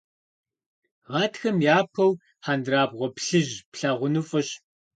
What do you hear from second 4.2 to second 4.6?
фӏыщ.